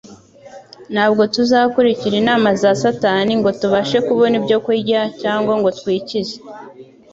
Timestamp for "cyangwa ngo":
5.21-5.69